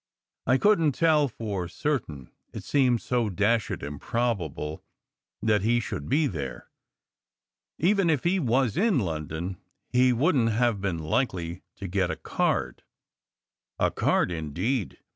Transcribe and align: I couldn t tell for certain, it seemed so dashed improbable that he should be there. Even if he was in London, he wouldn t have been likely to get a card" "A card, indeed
I 0.47 0.57
couldn 0.57 0.91
t 0.91 0.97
tell 1.01 1.27
for 1.27 1.67
certain, 1.67 2.31
it 2.53 2.63
seemed 2.63 3.01
so 3.03 3.29
dashed 3.29 3.83
improbable 3.83 4.83
that 5.43 5.61
he 5.61 5.79
should 5.79 6.09
be 6.09 6.25
there. 6.25 6.71
Even 7.77 8.09
if 8.09 8.23
he 8.23 8.39
was 8.39 8.75
in 8.77 8.97
London, 8.97 9.57
he 9.91 10.11
wouldn 10.11 10.47
t 10.47 10.51
have 10.53 10.81
been 10.81 10.97
likely 10.97 11.61
to 11.75 11.87
get 11.87 12.09
a 12.09 12.15
card" 12.15 12.81
"A 13.79 13.91
card, 13.91 14.31
indeed 14.31 14.97